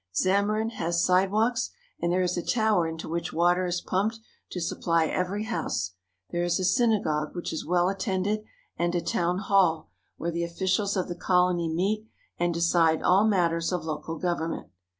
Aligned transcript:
Zammarin 0.15 0.71
has 0.71 1.05
sidewalks, 1.05 1.69
and 1.99 2.11
there 2.11 2.23
is 2.23 2.35
a 2.35 2.41
tower 2.43 2.87
into 2.87 3.07
which 3.07 3.31
water 3.31 3.67
is 3.67 3.81
pumped 3.81 4.19
to 4.49 4.59
supply 4.59 5.05
every 5.05 5.43
house. 5.43 5.91
There 6.31 6.43
is 6.43 6.59
a 6.59 6.63
synagogue, 6.65 7.35
which 7.35 7.53
is 7.53 7.67
well 7.67 7.87
attended, 7.87 8.43
and 8.77 8.95
a 8.95 9.01
town 9.01 9.37
hall, 9.37 9.89
where 10.17 10.31
the 10.31 10.43
officials 10.43 10.97
of 10.97 11.07
the 11.07 11.13
colony 11.13 11.69
meet 11.71 12.07
and 12.39 12.51
decide 12.51 13.03
all 13.03 13.27
matters 13.27 13.71
of 13.71 13.85
local 13.85 14.17
government. 14.17 14.69